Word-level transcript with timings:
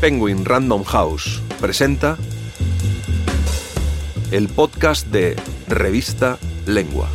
Penguin 0.00 0.44
Random 0.44 0.84
House 0.84 1.40
presenta 1.58 2.18
el 4.30 4.46
podcast 4.48 5.06
de 5.06 5.36
Revista 5.68 6.38
Lengua. 6.66 7.08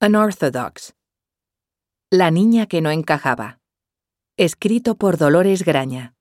Unorthodox. 0.00 0.94
La 2.10 2.30
niña 2.30 2.66
que 2.66 2.80
no 2.80 2.90
encajaba. 2.90 3.60
Escrito 4.38 4.96
por 4.96 5.18
Dolores 5.18 5.64
Graña. 5.66 6.14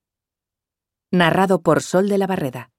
Narrado 1.09 1.61
por 1.61 1.82
Sol 1.82 2.09
de 2.09 2.18
la 2.18 2.27
Barreda. 2.27 2.70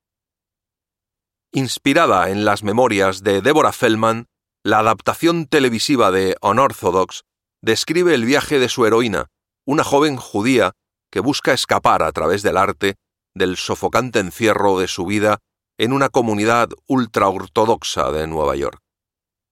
Inspirada 1.52 2.28
en 2.28 2.44
las 2.44 2.62
memorias 2.62 3.22
de 3.22 3.40
Deborah 3.40 3.72
Feldman, 3.72 4.26
la 4.62 4.80
adaptación 4.80 5.46
televisiva 5.46 6.10
de 6.10 6.36
Unorthodox 6.42 7.22
describe 7.62 8.14
el 8.14 8.26
viaje 8.26 8.58
de 8.58 8.68
su 8.68 8.84
heroína, 8.84 9.30
una 9.64 9.84
joven 9.84 10.16
judía 10.16 10.72
que 11.10 11.20
busca 11.20 11.52
escapar 11.52 12.02
a 12.02 12.12
través 12.12 12.42
del 12.42 12.58
arte 12.58 12.96
del 13.34 13.56
sofocante 13.56 14.18
encierro 14.18 14.78
de 14.78 14.86
su 14.86 15.06
vida 15.06 15.38
en 15.78 15.92
una 15.92 16.10
comunidad 16.10 16.68
ultraortodoxa 16.86 18.10
de 18.12 18.26
Nueva 18.26 18.54
York. 18.54 18.78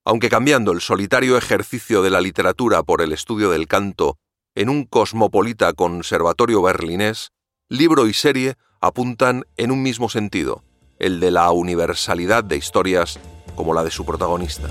Aunque 0.05 0.29
cambiando 0.29 0.73
el 0.73 0.81
solitario 0.81 1.39
ejercicio 1.39 2.03
de 2.03 2.11
la 2.11 2.21
literatura 2.21 2.83
por 2.83 3.01
el 3.01 3.13
estudio 3.13 3.51
del 3.51 3.67
canto 3.67 4.19
en 4.55 4.69
un 4.69 4.85
cosmopolita 4.85 5.73
conservatorio 5.73 6.61
berlinés, 6.61 7.31
libro 7.71 8.07
y 8.07 8.13
serie 8.13 8.57
apuntan 8.81 9.45
en 9.57 9.71
un 9.71 9.83
mismo 9.83 10.11
sentido, 10.11 10.65
el 10.99 11.21
de 11.21 11.31
la 11.31 11.51
universalidad 11.51 12.45
de 12.45 12.57
historias 12.57 13.19
como 13.55 13.73
la 13.73 13.85
de 13.85 13.91
su 13.91 14.05
protagonista. 14.05 14.69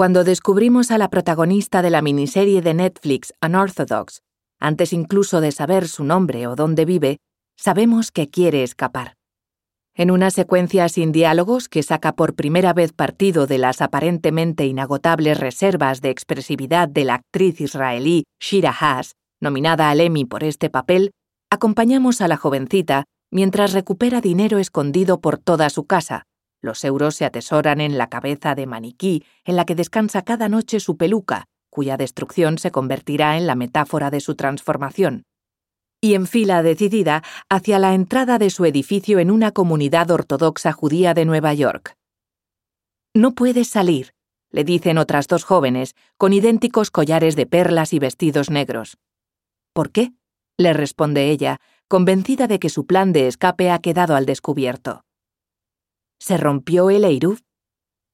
Cuando 0.00 0.24
descubrimos 0.24 0.90
a 0.90 0.96
la 0.96 1.10
protagonista 1.10 1.82
de 1.82 1.90
la 1.90 2.00
miniserie 2.00 2.62
de 2.62 2.72
Netflix 2.72 3.34
Unorthodox, 3.46 4.22
antes 4.58 4.94
incluso 4.94 5.42
de 5.42 5.52
saber 5.52 5.88
su 5.88 6.04
nombre 6.04 6.46
o 6.46 6.56
dónde 6.56 6.86
vive, 6.86 7.18
sabemos 7.58 8.10
que 8.10 8.26
quiere 8.26 8.62
escapar. 8.62 9.18
En 9.94 10.10
una 10.10 10.30
secuencia 10.30 10.88
sin 10.88 11.12
diálogos 11.12 11.68
que 11.68 11.82
saca 11.82 12.14
por 12.14 12.34
primera 12.34 12.72
vez 12.72 12.94
partido 12.94 13.46
de 13.46 13.58
las 13.58 13.82
aparentemente 13.82 14.64
inagotables 14.64 15.38
reservas 15.38 16.00
de 16.00 16.08
expresividad 16.08 16.88
de 16.88 17.04
la 17.04 17.16
actriz 17.16 17.60
israelí 17.60 18.24
Shira 18.40 18.74
Haas, 18.80 19.16
nominada 19.38 19.90
al 19.90 20.00
Emmy 20.00 20.24
por 20.24 20.44
este 20.44 20.70
papel, 20.70 21.10
acompañamos 21.50 22.22
a 22.22 22.28
la 22.28 22.38
jovencita 22.38 23.04
mientras 23.30 23.74
recupera 23.74 24.22
dinero 24.22 24.56
escondido 24.56 25.20
por 25.20 25.36
toda 25.36 25.68
su 25.68 25.84
casa, 25.84 26.22
los 26.62 26.84
euros 26.84 27.16
se 27.16 27.24
atesoran 27.24 27.80
en 27.80 27.98
la 27.98 28.08
cabeza 28.08 28.54
de 28.54 28.66
maniquí 28.66 29.24
en 29.44 29.56
la 29.56 29.64
que 29.64 29.74
descansa 29.74 30.22
cada 30.22 30.48
noche 30.48 30.80
su 30.80 30.96
peluca, 30.96 31.46
cuya 31.70 31.96
destrucción 31.96 32.58
se 32.58 32.70
convertirá 32.70 33.36
en 33.36 33.46
la 33.46 33.54
metáfora 33.54 34.10
de 34.10 34.20
su 34.20 34.34
transformación. 34.34 35.24
Y 36.00 36.14
en 36.14 36.26
fila 36.26 36.62
decidida 36.62 37.22
hacia 37.48 37.78
la 37.78 37.94
entrada 37.94 38.38
de 38.38 38.50
su 38.50 38.64
edificio 38.64 39.18
en 39.18 39.30
una 39.30 39.52
comunidad 39.52 40.10
ortodoxa 40.10 40.72
judía 40.72 41.14
de 41.14 41.24
Nueva 41.24 41.54
York. 41.54 41.94
No 43.14 43.34
puedes 43.34 43.68
salir, 43.68 44.12
le 44.50 44.64
dicen 44.64 44.98
otras 44.98 45.26
dos 45.28 45.44
jóvenes, 45.44 45.94
con 46.16 46.32
idénticos 46.32 46.90
collares 46.90 47.36
de 47.36 47.46
perlas 47.46 47.92
y 47.92 47.98
vestidos 47.98 48.50
negros. 48.50 48.98
¿Por 49.72 49.90
qué? 49.90 50.12
le 50.56 50.72
responde 50.74 51.30
ella, 51.30 51.56
convencida 51.88 52.46
de 52.46 52.58
que 52.58 52.68
su 52.68 52.86
plan 52.86 53.12
de 53.12 53.26
escape 53.28 53.70
ha 53.70 53.78
quedado 53.78 54.14
al 54.14 54.26
descubierto. 54.26 55.02
¿Se 56.20 56.36
rompió 56.36 56.90
el 56.90 57.04
Eiruf? 57.04 57.40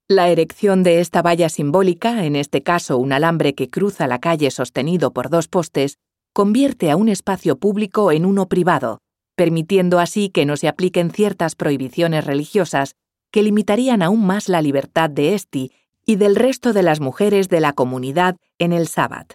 La 0.09 0.29
erección 0.29 0.85
de 0.85 1.01
esta 1.01 1.23
valla 1.23 1.49
simbólica, 1.49 2.25
en 2.25 2.37
este 2.37 2.63
caso 2.63 2.99
un 2.99 3.13
alambre 3.13 3.57
que 3.57 3.69
cruza 3.69 4.07
la 4.07 4.21
calle 4.21 4.53
sostenido 4.53 5.13
por 5.13 5.29
dos 5.29 5.49
postes, 5.49 5.99
convierte 6.33 6.93
a 6.93 6.97
un 6.97 7.09
espacio 7.09 7.59
público 7.59 8.13
en 8.13 8.25
uno 8.25 8.47
privado, 8.47 9.01
permitiendo 9.35 9.99
así 9.99 10.31
que 10.31 10.47
no 10.47 10.57
se 10.57 10.69
apliquen 10.69 11.11
ciertas 11.11 11.57
prohibiciones 11.57 12.25
religiosas 12.25 12.95
que 13.33 13.43
limitarían 13.43 14.03
aún 14.03 14.25
más 14.25 14.49
la 14.49 14.63
libertad 14.63 15.11
de 15.11 15.35
Esti 15.35 15.73
y 16.05 16.15
del 16.15 16.37
resto 16.37 16.73
de 16.73 16.85
las 16.85 17.01
mujeres 17.01 17.49
de 17.49 17.59
la 17.59 17.73
comunidad 17.73 18.37
en 18.61 18.73
el 18.73 18.87
sábado. 18.87 19.35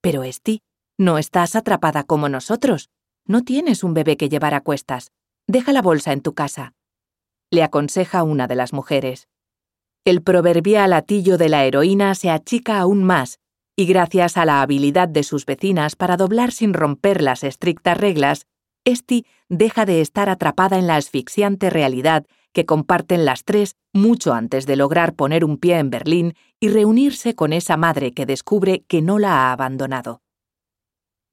Pero 0.00 0.24
Esti, 0.24 0.62
no 0.98 1.16
estás 1.16 1.54
atrapada 1.54 2.02
como 2.02 2.28
nosotros. 2.28 2.90
No 3.24 3.44
tienes 3.44 3.84
un 3.84 3.94
bebé 3.94 4.16
que 4.16 4.28
llevar 4.28 4.54
a 4.54 4.62
cuestas. 4.62 5.12
Deja 5.46 5.72
la 5.72 5.80
bolsa 5.80 6.12
en 6.12 6.22
tu 6.22 6.34
casa 6.34 6.74
le 7.50 7.62
aconseja 7.62 8.22
una 8.22 8.46
de 8.46 8.54
las 8.54 8.72
mujeres. 8.72 9.28
El 10.04 10.22
proverbial 10.22 10.90
latillo 10.90 11.38
de 11.38 11.48
la 11.48 11.64
heroína 11.64 12.14
se 12.14 12.30
achica 12.30 12.78
aún 12.78 13.04
más, 13.04 13.40
y 13.76 13.86
gracias 13.86 14.36
a 14.36 14.44
la 14.44 14.62
habilidad 14.62 15.08
de 15.08 15.22
sus 15.22 15.46
vecinas 15.46 15.96
para 15.96 16.16
doblar 16.16 16.52
sin 16.52 16.74
romper 16.74 17.22
las 17.22 17.42
estrictas 17.42 17.96
reglas, 17.96 18.46
Esti 18.84 19.26
deja 19.48 19.86
de 19.86 20.00
estar 20.00 20.28
atrapada 20.28 20.78
en 20.78 20.86
la 20.86 20.96
asfixiante 20.96 21.70
realidad 21.70 22.26
que 22.52 22.66
comparten 22.66 23.24
las 23.24 23.44
tres 23.44 23.76
mucho 23.92 24.32
antes 24.32 24.66
de 24.66 24.76
lograr 24.76 25.14
poner 25.14 25.44
un 25.44 25.56
pie 25.56 25.78
en 25.78 25.90
Berlín 25.90 26.34
y 26.60 26.68
reunirse 26.68 27.34
con 27.34 27.52
esa 27.52 27.76
madre 27.76 28.12
que 28.12 28.26
descubre 28.26 28.84
que 28.86 29.02
no 29.02 29.18
la 29.18 29.32
ha 29.32 29.52
abandonado. 29.52 30.22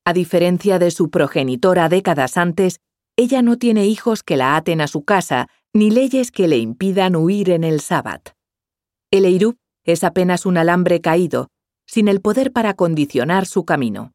A 0.03 0.13
diferencia 0.13 0.79
de 0.79 0.89
su 0.89 1.11
progenitora 1.11 1.89
décadas 1.89 2.37
antes, 2.37 2.79
ella 3.17 3.41
no 3.41 3.57
tiene 3.57 3.85
hijos 3.85 4.23
que 4.23 4.37
la 4.37 4.55
aten 4.55 4.81
a 4.81 4.87
su 4.87 5.03
casa 5.03 5.47
ni 5.73 5.89
leyes 5.89 6.31
que 6.31 6.49
le 6.49 6.57
impidan 6.57 7.15
huir 7.15 7.49
en 7.49 7.63
el 7.63 7.79
sábat. 7.79 8.31
El 9.09 9.25
Eirub 9.25 9.57
es 9.85 10.03
apenas 10.03 10.45
un 10.45 10.57
alambre 10.57 10.99
caído, 10.99 11.47
sin 11.85 12.09
el 12.09 12.19
poder 12.19 12.51
para 12.51 12.73
condicionar 12.73 13.45
su 13.45 13.63
camino. 13.63 14.11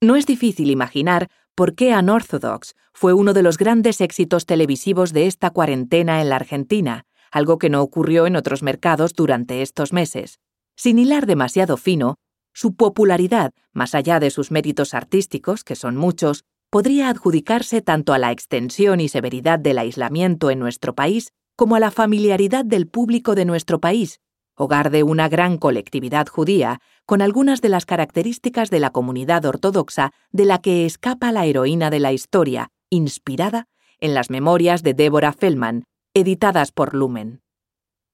No 0.00 0.16
es 0.16 0.26
difícil 0.26 0.70
imaginar 0.70 1.30
por 1.54 1.76
qué 1.76 1.96
Unorthodox 1.96 2.74
fue 2.92 3.12
uno 3.12 3.34
de 3.34 3.42
los 3.42 3.56
grandes 3.56 4.00
éxitos 4.00 4.44
televisivos 4.44 5.12
de 5.12 5.26
esta 5.26 5.50
cuarentena 5.50 6.20
en 6.20 6.28
la 6.28 6.36
Argentina, 6.36 7.04
algo 7.30 7.58
que 7.58 7.70
no 7.70 7.80
ocurrió 7.80 8.26
en 8.26 8.34
otros 8.34 8.62
mercados 8.64 9.14
durante 9.14 9.62
estos 9.62 9.92
meses. 9.92 10.40
Sin 10.76 10.98
hilar 10.98 11.26
demasiado 11.26 11.76
fino, 11.76 12.16
su 12.52 12.74
popularidad, 12.74 13.52
más 13.72 13.94
allá 13.94 14.18
de 14.18 14.30
sus 14.30 14.50
méritos 14.50 14.92
artísticos, 14.92 15.62
que 15.62 15.76
son 15.76 15.96
muchos, 15.96 16.44
podría 16.72 17.10
adjudicarse 17.10 17.82
tanto 17.82 18.14
a 18.14 18.18
la 18.18 18.32
extensión 18.32 18.98
y 18.98 19.10
severidad 19.10 19.58
del 19.58 19.76
aislamiento 19.76 20.50
en 20.50 20.58
nuestro 20.58 20.94
país 20.94 21.34
como 21.54 21.76
a 21.76 21.80
la 21.80 21.90
familiaridad 21.90 22.64
del 22.64 22.88
público 22.88 23.34
de 23.34 23.44
nuestro 23.44 23.78
país, 23.78 24.20
hogar 24.56 24.90
de 24.90 25.02
una 25.02 25.28
gran 25.28 25.58
colectividad 25.58 26.26
judía, 26.28 26.80
con 27.04 27.20
algunas 27.20 27.60
de 27.60 27.68
las 27.68 27.84
características 27.84 28.70
de 28.70 28.80
la 28.80 28.88
comunidad 28.88 29.44
ortodoxa 29.44 30.12
de 30.30 30.46
la 30.46 30.62
que 30.62 30.86
escapa 30.86 31.30
la 31.30 31.44
heroína 31.44 31.90
de 31.90 32.00
la 32.00 32.14
historia, 32.14 32.70
inspirada 32.88 33.66
en 34.00 34.14
las 34.14 34.30
memorias 34.30 34.82
de 34.82 34.94
Deborah 34.94 35.34
Feldman, 35.34 35.84
editadas 36.14 36.72
por 36.72 36.94
Lumen. 36.94 37.42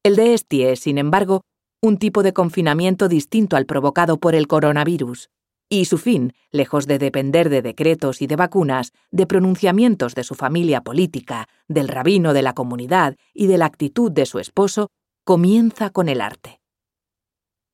El 0.02 0.16
de 0.16 0.34
Estie 0.34 0.72
es, 0.72 0.80
sin 0.80 0.98
embargo, 0.98 1.42
un 1.80 1.96
tipo 1.96 2.24
de 2.24 2.32
confinamiento 2.32 3.06
distinto 3.06 3.54
al 3.54 3.66
provocado 3.66 4.18
por 4.18 4.34
el 4.34 4.48
coronavirus 4.48 5.30
y 5.68 5.84
su 5.84 5.98
fin, 5.98 6.32
lejos 6.50 6.86
de 6.86 6.98
depender 6.98 7.50
de 7.50 7.62
decretos 7.62 8.22
y 8.22 8.26
de 8.26 8.36
vacunas, 8.36 8.92
de 9.10 9.26
pronunciamientos 9.26 10.14
de 10.14 10.24
su 10.24 10.34
familia 10.34 10.82
política, 10.82 11.48
del 11.68 11.88
rabino 11.88 12.32
de 12.32 12.42
la 12.42 12.54
comunidad 12.54 13.16
y 13.34 13.46
de 13.46 13.58
la 13.58 13.66
actitud 13.66 14.10
de 14.10 14.26
su 14.26 14.38
esposo, 14.38 14.90
comienza 15.24 15.90
con 15.90 16.08
el 16.08 16.20
arte. 16.20 16.60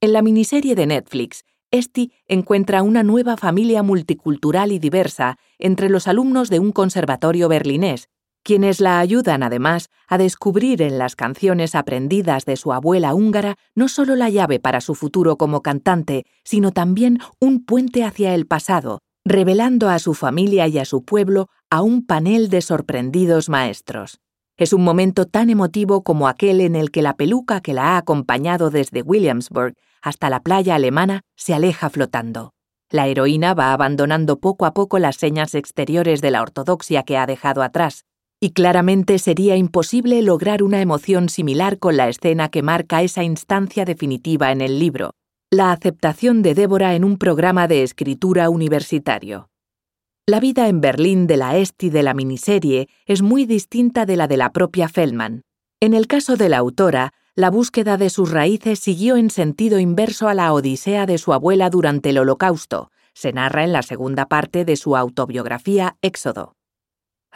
En 0.00 0.12
la 0.12 0.22
miniserie 0.22 0.74
de 0.74 0.86
Netflix, 0.86 1.44
Esti 1.70 2.12
encuentra 2.26 2.82
una 2.82 3.02
nueva 3.02 3.36
familia 3.36 3.82
multicultural 3.82 4.70
y 4.70 4.78
diversa 4.78 5.38
entre 5.58 5.88
los 5.88 6.06
alumnos 6.06 6.50
de 6.50 6.60
un 6.60 6.72
conservatorio 6.72 7.48
berlinés, 7.48 8.08
quienes 8.44 8.80
la 8.80 9.00
ayudan 9.00 9.42
además 9.42 9.88
a 10.06 10.18
descubrir 10.18 10.82
en 10.82 10.98
las 10.98 11.16
canciones 11.16 11.74
aprendidas 11.74 12.44
de 12.44 12.56
su 12.56 12.72
abuela 12.72 13.14
húngara 13.14 13.56
no 13.74 13.88
solo 13.88 14.14
la 14.14 14.28
llave 14.28 14.60
para 14.60 14.80
su 14.80 14.94
futuro 14.94 15.36
como 15.36 15.62
cantante, 15.62 16.24
sino 16.44 16.70
también 16.70 17.18
un 17.40 17.64
puente 17.64 18.04
hacia 18.04 18.34
el 18.34 18.46
pasado, 18.46 19.00
revelando 19.24 19.88
a 19.88 19.98
su 19.98 20.14
familia 20.14 20.68
y 20.68 20.78
a 20.78 20.84
su 20.84 21.02
pueblo 21.02 21.48
a 21.70 21.82
un 21.82 22.06
panel 22.06 22.50
de 22.50 22.60
sorprendidos 22.60 23.48
maestros. 23.48 24.20
Es 24.56 24.72
un 24.72 24.84
momento 24.84 25.26
tan 25.26 25.50
emotivo 25.50 26.04
como 26.04 26.28
aquel 26.28 26.60
en 26.60 26.76
el 26.76 26.92
que 26.92 27.02
la 27.02 27.16
peluca 27.16 27.60
que 27.60 27.74
la 27.74 27.94
ha 27.94 27.96
acompañado 27.96 28.70
desde 28.70 29.02
Williamsburg 29.02 29.74
hasta 30.00 30.30
la 30.30 30.40
playa 30.40 30.74
alemana 30.74 31.22
se 31.34 31.54
aleja 31.54 31.88
flotando. 31.90 32.52
La 32.90 33.08
heroína 33.08 33.54
va 33.54 33.72
abandonando 33.72 34.38
poco 34.38 34.66
a 34.66 34.74
poco 34.74 34.98
las 35.00 35.16
señas 35.16 35.54
exteriores 35.54 36.20
de 36.20 36.30
la 36.30 36.42
ortodoxia 36.42 37.02
que 37.02 37.16
ha 37.16 37.26
dejado 37.26 37.62
atrás, 37.62 38.04
y 38.44 38.50
claramente 38.50 39.18
sería 39.18 39.56
imposible 39.56 40.20
lograr 40.20 40.62
una 40.62 40.82
emoción 40.82 41.30
similar 41.30 41.78
con 41.78 41.96
la 41.96 42.10
escena 42.10 42.50
que 42.50 42.60
marca 42.60 43.00
esa 43.00 43.24
instancia 43.24 43.86
definitiva 43.86 44.52
en 44.52 44.60
el 44.60 44.78
libro, 44.78 45.14
la 45.50 45.72
aceptación 45.72 46.42
de 46.42 46.54
Débora 46.54 46.94
en 46.94 47.04
un 47.04 47.16
programa 47.16 47.68
de 47.68 47.82
escritura 47.82 48.50
universitario. 48.50 49.48
La 50.26 50.40
vida 50.40 50.68
en 50.68 50.82
Berlín 50.82 51.26
de 51.26 51.38
la 51.38 51.56
Esti 51.56 51.88
de 51.88 52.02
la 52.02 52.12
miniserie 52.12 52.90
es 53.06 53.22
muy 53.22 53.46
distinta 53.46 54.04
de 54.04 54.16
la 54.16 54.28
de 54.28 54.36
la 54.36 54.52
propia 54.52 54.90
Feldman. 54.90 55.40
En 55.80 55.94
el 55.94 56.06
caso 56.06 56.36
de 56.36 56.50
la 56.50 56.58
autora, 56.58 57.14
la 57.34 57.48
búsqueda 57.48 57.96
de 57.96 58.10
sus 58.10 58.30
raíces 58.30 58.78
siguió 58.78 59.16
en 59.16 59.30
sentido 59.30 59.78
inverso 59.78 60.28
a 60.28 60.34
la 60.34 60.52
odisea 60.52 61.06
de 61.06 61.16
su 61.16 61.32
abuela 61.32 61.70
durante 61.70 62.10
el 62.10 62.18
Holocausto, 62.18 62.90
se 63.14 63.32
narra 63.32 63.64
en 63.64 63.72
la 63.72 63.80
segunda 63.80 64.26
parte 64.26 64.66
de 64.66 64.76
su 64.76 64.98
autobiografía 64.98 65.96
Éxodo. 66.02 66.56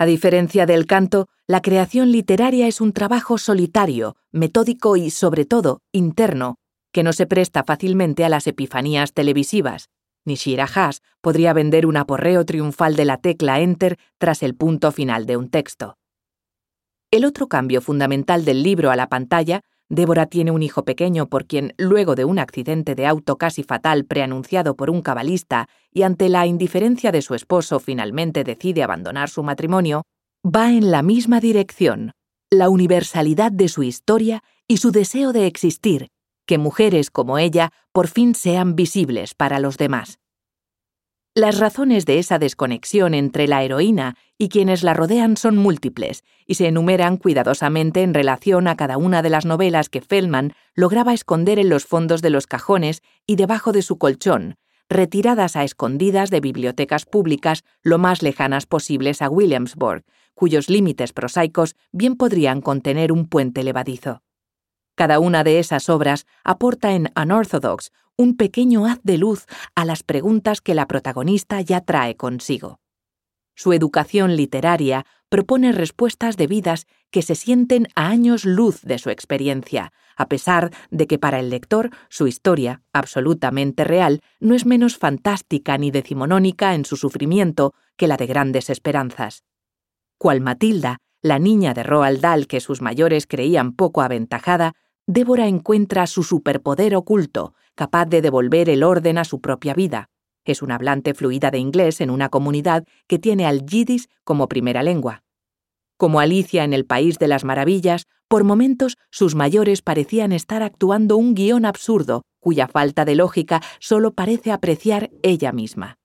A 0.00 0.06
diferencia 0.06 0.64
del 0.64 0.86
canto, 0.86 1.28
la 1.48 1.60
creación 1.60 2.12
literaria 2.12 2.68
es 2.68 2.80
un 2.80 2.92
trabajo 2.92 3.36
solitario, 3.36 4.14
metódico 4.30 4.96
y, 4.96 5.10
sobre 5.10 5.44
todo, 5.44 5.82
interno, 5.90 6.54
que 6.92 7.02
no 7.02 7.12
se 7.12 7.26
presta 7.26 7.64
fácilmente 7.64 8.24
a 8.24 8.28
las 8.28 8.46
epifanías 8.46 9.12
televisivas. 9.12 9.88
Ni 10.24 10.36
Shira 10.36 10.68
Haas 10.72 11.02
podría 11.20 11.52
vender 11.52 11.84
un 11.84 11.96
aporreo 11.96 12.44
triunfal 12.44 12.94
de 12.94 13.06
la 13.06 13.16
tecla 13.16 13.58
Enter 13.58 13.98
tras 14.18 14.44
el 14.44 14.54
punto 14.54 14.92
final 14.92 15.26
de 15.26 15.36
un 15.36 15.50
texto. 15.50 15.98
El 17.10 17.24
otro 17.24 17.48
cambio 17.48 17.80
fundamental 17.80 18.44
del 18.44 18.62
libro 18.62 18.92
a 18.92 18.96
la 18.96 19.08
pantalla 19.08 19.64
Débora 19.90 20.26
tiene 20.26 20.50
un 20.50 20.62
hijo 20.62 20.85
pequeño 20.85 21.29
por 21.29 21.46
quien, 21.46 21.75
luego 21.79 22.14
de 22.14 22.26
un 22.26 22.38
accidente 22.38 22.94
de 22.94 23.06
auto 23.06 23.38
casi 23.38 23.62
fatal 23.62 24.05
preanunciado 24.05 24.76
por 24.76 24.90
un 24.90 25.00
cabalista 25.00 25.69
y 25.93 26.02
ante 26.02 26.29
la 26.29 26.46
indiferencia 26.46 27.11
de 27.11 27.23
su 27.23 27.35
esposo 27.35 27.81
finalmente 27.81 28.44
decide 28.44 28.82
abandonar 28.82 29.31
su 29.31 29.43
matrimonio, 29.43 30.02
va 30.44 30.70
en 30.70 30.90
la 30.90 31.02
misma 31.02 31.40
dirección, 31.40 32.12
la 32.50 32.69
universalidad 32.69 33.50
de 33.50 33.69
su 33.69 33.82
historia 33.82 34.43
y 34.67 34.76
su 34.76 34.90
deseo 34.90 35.32
de 35.32 35.46
existir, 35.46 36.08
que 36.46 36.58
mujeres 36.58 37.11
como 37.11 37.38
ella 37.38 37.73
por 37.93 38.08
fin 38.08 38.35
sean 38.35 38.76
visibles 38.76 39.35
para 39.35 39.58
los 39.58 39.79
demás. 39.79 40.19
Las 41.38 41.61
razones 41.61 42.05
de 42.05 42.19
esa 42.19 42.40
desconexión 42.40 43.14
entre 43.14 43.46
la 43.46 43.62
heroína 43.62 44.17
y 44.38 44.49
quienes 44.49 44.82
la 44.82 44.93
rodean 44.93 45.37
son 45.37 45.56
múltiples 45.56 46.25
y 46.49 46.55
se 46.55 46.67
enumeran 46.67 47.17
cuidadosamente 47.17 48.02
en 48.02 48.12
relación 48.12 48.67
a 48.67 48.75
cada 48.75 48.96
una 48.96 49.23
de 49.23 49.31
las 49.31 49.46
novelas 49.46 49.88
que 49.88 50.00
Feldman 50.00 50.55
lograba 50.75 51.14
esconder 51.14 51.61
en 51.61 51.69
los 51.69 51.85
fondos 51.87 52.23
de 52.23 52.31
los 52.31 52.49
cajones 52.49 53.05
y 53.25 53.37
debajo 53.37 53.70
de 53.70 53.82
su 53.82 53.99
colchón, 53.99 54.56
retiradas 54.88 55.55
a 55.55 55.62
escondidas 55.62 56.31
de 56.31 56.40
bibliotecas 56.40 57.06
públicas 57.06 57.62
lo 57.85 57.99
más 57.99 58.20
lejanas 58.20 58.67
posibles 58.67 59.23
a 59.23 59.29
Williamsburg, 59.29 60.02
cuyos 60.35 60.69
límites 60.69 61.12
prosaicos 61.12 61.76
bien 61.93 62.17
podrían 62.17 62.61
contener 62.61 63.12
un 63.12 63.29
puente 63.29 63.62
levadizo. 63.62 64.23
Cada 64.98 65.20
una 65.20 65.44
de 65.44 65.60
esas 65.60 65.90
obras 65.90 66.26
aporta 66.42 66.92
en 66.92 67.12
Unorthodox 67.14 67.92
un 68.16 68.36
pequeño 68.36 68.84
haz 68.84 68.98
de 69.04 69.16
luz 69.16 69.46
a 69.76 69.84
las 69.84 70.02
preguntas 70.02 70.60
que 70.60 70.74
la 70.74 70.88
protagonista 70.88 71.60
ya 71.60 71.82
trae 71.82 72.16
consigo. 72.16 72.80
Su 73.54 73.72
educación 73.72 74.34
literaria 74.34 75.06
propone 75.28 75.70
respuestas 75.70 76.36
debidas 76.36 76.88
que 77.12 77.22
se 77.22 77.36
sienten 77.36 77.86
a 77.94 78.08
años 78.08 78.44
luz 78.44 78.82
de 78.82 78.98
su 78.98 79.10
experiencia, 79.10 79.92
a 80.16 80.28
pesar 80.28 80.72
de 80.90 81.06
que 81.06 81.16
para 81.16 81.38
el 81.38 81.48
lector 81.48 81.90
su 82.08 82.26
historia, 82.26 82.82
absolutamente 82.92 83.84
real, 83.84 84.20
no 84.40 84.56
es 84.56 84.66
menos 84.66 84.98
fantástica 84.98 85.78
ni 85.78 85.92
decimonónica 85.92 86.74
en 86.74 86.84
su 86.84 86.96
sufrimiento 86.96 87.72
que 87.96 88.08
la 88.08 88.16
de 88.16 88.26
grandes 88.26 88.68
esperanzas. 88.68 89.44
Cual 90.18 90.40
Matilda, 90.40 90.98
la 91.22 91.38
niña 91.38 91.72
de 91.72 91.84
Roald 91.84 92.20
Dahl 92.20 92.48
que 92.48 92.58
sus 92.58 92.80
mayores 92.80 93.28
creían 93.28 93.72
poco 93.72 94.02
aventajada, 94.02 94.74
Débora 95.10 95.49
encuentra 95.49 96.06
su 96.06 96.22
superpoder 96.22 96.94
oculto, 96.94 97.55
capaz 97.75 98.05
de 98.05 98.20
devolver 98.20 98.69
el 98.69 98.82
orden 98.82 99.16
a 99.16 99.25
su 99.25 99.40
propia 99.40 99.72
vida. 99.72 100.10
Es 100.44 100.60
una 100.60 100.75
hablante 100.75 101.14
fluida 101.14 101.50
de 101.50 101.56
inglés 101.56 102.02
en 102.02 102.10
una 102.10 102.28
comunidad 102.28 102.84
que 103.06 103.19
tiene 103.19 103.46
al 103.46 103.64
yiddish 103.64 104.08
como 104.22 104.49
primera 104.49 104.82
lengua. 104.82 105.22
Como 105.96 106.20
Alicia 106.20 106.62
en 106.62 106.75
el 106.75 106.84
País 106.84 107.19
de 107.19 107.26
las 107.26 107.43
Maravillas, 107.43 108.05
por 108.28 108.44
momentos 108.44 108.99
sus 109.10 109.34
mayores 109.34 109.81
parecían 109.81 110.31
estar 110.31 110.62
actuando 110.62 111.16
un 111.16 111.34
guion 111.34 111.64
absurdo, 111.64 112.25
cuya 112.38 112.69
falta 112.69 113.06
de 113.06 113.14
lógica 113.14 113.62
solo 113.81 114.12
parece 114.12 114.52
apreciar 114.52 115.11
ella 115.22 115.52
misma. 115.52 115.96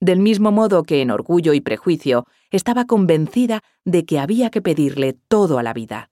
Del 0.00 0.18
mismo 0.18 0.50
modo 0.50 0.82
que 0.82 1.02
en 1.02 1.12
Orgullo 1.12 1.52
y 1.52 1.60
Prejuicio 1.60 2.24
estaba 2.50 2.84
convencida 2.86 3.60
de 3.84 4.04
que 4.04 4.18
había 4.18 4.50
que 4.50 4.60
pedirle 4.60 5.12
todo 5.28 5.56
a 5.56 5.62
la 5.62 5.72
vida. 5.72 6.10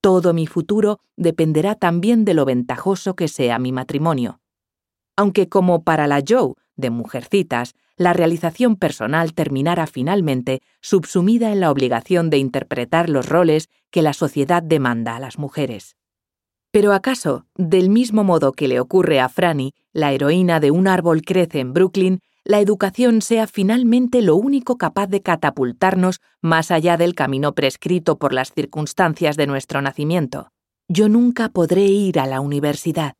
Todo 0.00 0.32
mi 0.32 0.46
futuro 0.46 1.00
dependerá 1.16 1.74
también 1.74 2.24
de 2.24 2.34
lo 2.34 2.44
ventajoso 2.46 3.14
que 3.14 3.28
sea 3.28 3.58
mi 3.58 3.70
matrimonio. 3.70 4.40
Aunque 5.16 5.48
como 5.48 5.84
para 5.84 6.06
la 6.06 6.22
Joe 6.26 6.54
de 6.76 6.88
Mujercitas, 6.88 7.74
la 7.96 8.14
realización 8.14 8.76
personal 8.76 9.34
terminara 9.34 9.86
finalmente 9.86 10.62
subsumida 10.80 11.52
en 11.52 11.60
la 11.60 11.70
obligación 11.70 12.30
de 12.30 12.38
interpretar 12.38 13.10
los 13.10 13.28
roles 13.28 13.68
que 13.90 14.00
la 14.00 14.14
sociedad 14.14 14.62
demanda 14.62 15.16
a 15.16 15.20
las 15.20 15.38
mujeres. 15.38 15.96
Pero 16.70 16.94
acaso, 16.94 17.44
del 17.56 17.90
mismo 17.90 18.24
modo 18.24 18.52
que 18.52 18.68
le 18.68 18.80
ocurre 18.80 19.20
a 19.20 19.28
Franny, 19.28 19.74
la 19.92 20.12
heroína 20.12 20.60
de 20.60 20.70
Un 20.70 20.88
árbol 20.88 21.20
crece 21.22 21.60
en 21.60 21.74
Brooklyn, 21.74 22.20
la 22.44 22.60
educación 22.60 23.20
sea 23.20 23.46
finalmente 23.46 24.22
lo 24.22 24.36
único 24.36 24.78
capaz 24.78 25.06
de 25.08 25.22
catapultarnos 25.22 26.20
más 26.40 26.70
allá 26.70 26.96
del 26.96 27.14
camino 27.14 27.54
prescrito 27.54 28.18
por 28.18 28.32
las 28.32 28.52
circunstancias 28.52 29.36
de 29.36 29.46
nuestro 29.46 29.82
nacimiento. 29.82 30.48
Yo 30.88 31.08
nunca 31.08 31.50
podré 31.50 31.84
ir 31.86 32.18
a 32.18 32.26
la 32.26 32.40
universidad. 32.40 33.14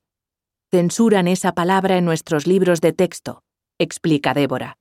Censuran 0.70 1.28
esa 1.28 1.52
palabra 1.52 1.98
en 1.98 2.04
nuestros 2.04 2.46
libros 2.46 2.80
de 2.80 2.92
texto, 2.92 3.42
explica 3.78 4.34
Débora. 4.34 4.76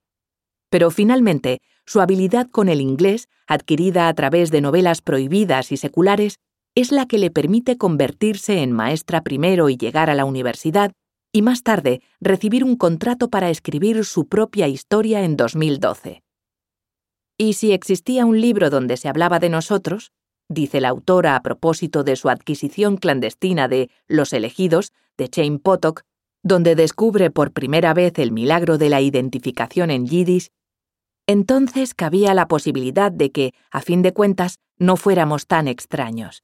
Pero 0.69 0.92
finalmente, 0.92 1.59
su 1.85 2.00
habilidad 2.00 2.47
con 2.50 2.69
el 2.69 2.80
inglés, 2.80 3.27
adquirida 3.47 4.07
a 4.07 4.13
través 4.13 4.51
de 4.51 4.62
novelas 4.62 5.01
prohibidas 5.01 5.71
y 5.71 5.77
seculares, 5.77 6.38
es 6.75 6.92
la 6.92 7.07
que 7.07 7.18
le 7.18 7.31
permite 7.31 7.77
convertirse 7.77 8.62
en 8.62 8.71
maestra 8.71 9.21
primero 9.21 9.69
y 9.69 9.77
llegar 9.77 10.09
a 10.09 10.15
la 10.15 10.25
universidad 10.25 10.92
y 11.31 11.42
más 11.42 11.64
tarde 11.64 12.02
recibir 12.20 12.64
un 12.64 12.76
contrato 12.76 13.30
para 13.30 13.50
escribir 13.50 14.04
su 14.06 14.28
propia 14.28 14.68
historia 14.68 15.24
en 15.24 15.38
2012. 15.38 16.24
¿Y 17.38 17.54
si 17.54 17.72
existía 17.72 18.26
un 18.26 18.42
libro 18.42 18.70
donde 18.70 18.98
se 18.98 19.08
hablaba 19.08 19.40
de 19.40 19.50
nosotros? 19.50 20.12
dice 20.50 20.81
la 20.81 20.90
autora 20.90 21.36
a 21.36 21.44
propósito 21.44 22.04
de 22.04 22.16
su 22.16 22.30
adquisición 22.30 22.98
clandestina 22.98 23.68
de 23.68 23.92
Los 24.08 24.34
elegidos 24.34 24.92
de 25.18 25.30
Chain 25.30 25.60
Potok, 25.60 26.02
donde 26.42 26.76
descubre 26.76 27.30
por 27.30 27.52
primera 27.52 27.94
vez 27.94 28.18
el 28.18 28.31
milagro 28.31 28.78
de 28.78 28.90
la 28.90 29.02
identificación 29.02 29.92
en 29.92 30.08
yiddish, 30.08 30.50
entonces 31.28 31.94
cabía 31.94 32.34
la 32.34 32.48
posibilidad 32.48 33.12
de 33.12 33.31
que, 33.31 33.54
a 33.70 33.81
fin 33.81 34.02
de 34.02 34.14
cuentas, 34.14 34.58
no 34.78 34.98
fuéramos 34.98 35.45
tan 35.45 35.68
extraños 35.68 36.42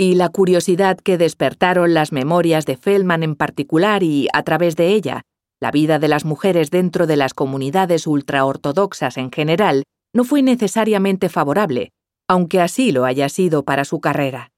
y 0.00 0.14
la 0.14 0.30
curiosidad 0.30 0.96
que 0.96 1.18
despertaron 1.18 1.92
las 1.92 2.10
memorias 2.10 2.64
de 2.64 2.78
Feldman 2.78 3.22
en 3.22 3.34
particular 3.34 4.02
y, 4.02 4.28
a 4.32 4.42
través 4.44 4.74
de 4.74 4.94
ella, 4.94 5.24
la 5.60 5.70
vida 5.70 5.98
de 5.98 6.08
las 6.08 6.24
mujeres 6.24 6.70
dentro 6.70 7.06
de 7.06 7.16
las 7.18 7.34
comunidades 7.34 8.06
ultraortodoxas 8.06 9.18
en 9.18 9.30
general, 9.30 9.82
no 10.14 10.24
fue 10.24 10.40
necesariamente 10.40 11.28
favorable, 11.28 11.90
aunque 12.26 12.62
así 12.62 12.92
lo 12.92 13.04
haya 13.04 13.28
sido 13.28 13.62
para 13.62 13.84
su 13.84 14.00
carrera. 14.00 14.52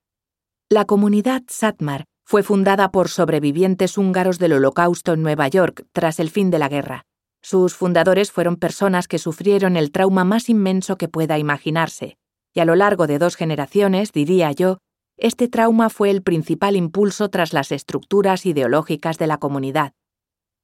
La 0.70 0.84
comunidad 0.84 1.42
Satmar 1.48 2.04
fue 2.24 2.44
fundada 2.44 2.92
por 2.92 3.08
sobrevivientes 3.08 3.98
húngaros 3.98 4.38
del 4.38 4.52
Holocausto 4.52 5.12
en 5.12 5.22
Nueva 5.22 5.48
York 5.48 5.86
tras 5.92 6.20
el 6.20 6.30
fin 6.30 6.50
de 6.50 6.60
la 6.60 6.68
guerra. 6.68 7.02
Sus 7.42 7.74
fundadores 7.74 8.30
fueron 8.30 8.54
personas 8.54 9.08
que 9.08 9.18
sufrieron 9.18 9.76
el 9.76 9.90
trauma 9.90 10.22
más 10.22 10.48
inmenso 10.48 10.96
que 10.96 11.08
pueda 11.08 11.36
imaginarse, 11.36 12.16
y 12.54 12.60
a 12.60 12.64
lo 12.64 12.76
largo 12.76 13.08
de 13.08 13.18
dos 13.18 13.34
generaciones, 13.34 14.12
diría 14.12 14.52
yo, 14.52 14.78
este 15.22 15.46
trauma 15.46 15.88
fue 15.88 16.10
el 16.10 16.22
principal 16.22 16.74
impulso 16.74 17.28
tras 17.28 17.52
las 17.52 17.70
estructuras 17.70 18.44
ideológicas 18.44 19.18
de 19.18 19.28
la 19.28 19.38
comunidad. 19.38 19.92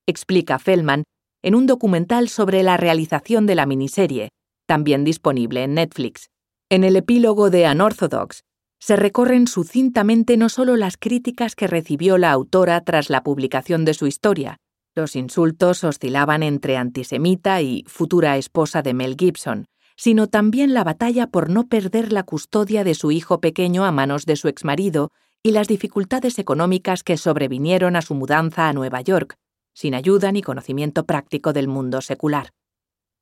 Explica 0.04 0.58
Feldman 0.58 1.04
en 1.42 1.54
un 1.54 1.66
documental 1.66 2.28
sobre 2.28 2.64
la 2.64 2.76
realización 2.76 3.46
de 3.46 3.54
la 3.54 3.66
miniserie, 3.66 4.30
también 4.66 5.04
disponible 5.04 5.62
en 5.62 5.74
Netflix. 5.74 6.26
En 6.68 6.82
el 6.82 6.96
epílogo 6.96 7.50
de 7.50 7.70
Unorthodox, 7.70 8.42
se 8.80 8.96
recorren 8.96 9.46
sucintamente 9.46 10.36
no 10.36 10.48
solo 10.48 10.76
las 10.76 10.96
críticas 10.96 11.54
que 11.54 11.68
recibió 11.68 12.18
la 12.18 12.32
autora 12.32 12.80
tras 12.82 13.10
la 13.10 13.22
publicación 13.22 13.84
de 13.84 13.94
su 13.94 14.08
historia, 14.08 14.58
los 14.98 15.14
insultos 15.14 15.84
oscilaban 15.84 16.42
entre 16.42 16.76
antisemita 16.76 17.62
y 17.62 17.84
futura 17.86 18.36
esposa 18.36 18.82
de 18.82 18.94
Mel 18.94 19.14
Gibson, 19.16 19.66
sino 19.98 20.28
también 20.28 20.74
la 20.74 20.84
batalla 20.84 21.26
por 21.26 21.50
no 21.50 21.66
perder 21.66 22.12
la 22.12 22.22
custodia 22.22 22.84
de 22.84 22.94
su 22.94 23.10
hijo 23.10 23.40
pequeño 23.40 23.84
a 23.84 23.90
manos 23.90 24.26
de 24.26 24.36
su 24.36 24.46
exmarido 24.46 25.10
y 25.42 25.50
las 25.50 25.66
dificultades 25.66 26.38
económicas 26.38 27.02
que 27.02 27.16
sobrevinieron 27.16 27.96
a 27.96 28.02
su 28.02 28.14
mudanza 28.14 28.68
a 28.68 28.72
Nueva 28.72 29.00
York, 29.00 29.36
sin 29.74 29.94
ayuda 29.94 30.30
ni 30.30 30.40
conocimiento 30.40 31.04
práctico 31.04 31.52
del 31.52 31.66
mundo 31.66 32.00
secular. 32.00 32.50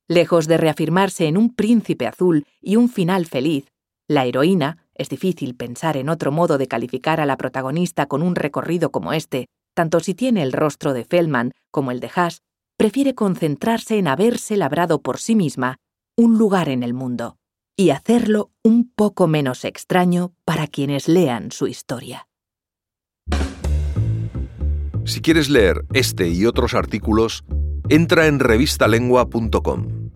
Lejos 0.07 0.47
de 0.47 0.57
reafirmarse 0.57 1.25
en 1.25 1.37
un 1.37 1.53
príncipe 1.53 2.05
azul 2.05 2.45
y 2.61 2.75
un 2.75 2.89
final 2.89 3.25
feliz, 3.25 3.65
la 4.07 4.25
heroína, 4.25 4.85
es 4.93 5.09
difícil 5.09 5.55
pensar 5.55 5.97
en 5.97 6.09
otro 6.09 6.31
modo 6.31 6.59
de 6.59 6.67
calificar 6.67 7.19
a 7.19 7.25
la 7.25 7.37
protagonista 7.37 8.05
con 8.05 8.21
un 8.21 8.35
recorrido 8.35 8.91
como 8.91 9.13
este, 9.13 9.47
tanto 9.73 9.99
si 9.99 10.13
tiene 10.13 10.43
el 10.43 10.53
rostro 10.53 10.93
de 10.93 11.05
Feldman 11.05 11.53
como 11.71 11.91
el 11.91 11.99
de 11.99 12.11
Haas, 12.15 12.41
prefiere 12.77 13.15
concentrarse 13.15 13.97
en 13.97 14.07
haberse 14.07 14.57
labrado 14.57 15.01
por 15.01 15.17
sí 15.17 15.35
misma 15.35 15.79
un 16.17 16.39
lugar 16.39 16.67
en 16.67 16.81
el 16.81 16.95
mundo, 16.95 17.37
y 17.77 17.91
hacerlo 17.91 18.49
un 18.63 18.91
poco 18.91 19.27
menos 19.27 19.63
extraño 19.63 20.33
para 20.45 20.65
quienes 20.65 21.07
lean 21.07 21.51
su 21.51 21.67
historia. 21.67 22.27
Si 25.05 25.21
quieres 25.21 25.49
leer 25.49 25.85
este 25.93 26.27
y 26.27 26.45
otros 26.45 26.73
artículos, 26.73 27.45
entra 27.87 28.25
en 28.25 28.39
revistalengua.com. 28.39 30.06